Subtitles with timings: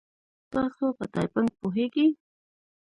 [0.51, 2.07] تاسو په ټایپینګ پوهیږئ؟